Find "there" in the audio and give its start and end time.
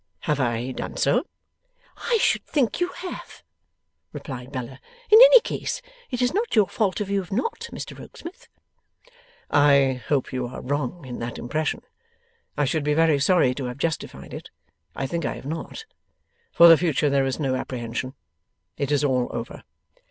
17.11-17.27